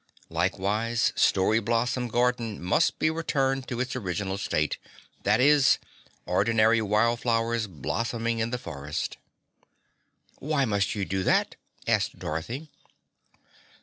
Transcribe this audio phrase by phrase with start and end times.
[0.31, 4.79] Likewise, Story Blossom Garden must be returned to its original state,
[5.21, 5.77] that is,
[6.25, 9.17] ordinary wild flowers blossoming in the forest."
[10.39, 12.71] "Why must you do that?" asked Dorothy.